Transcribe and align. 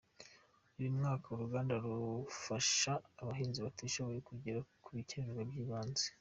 Buri 0.73 0.87
mwaka 0.97 1.25
uruganda 1.29 1.73
rufasha 1.85 2.91
abahinzi 3.21 3.59
batishoboye 3.65 4.19
kugera 4.29 4.59
ku 4.83 4.89
bikenerwa 4.97 5.43
by’ibanze. 5.49 6.05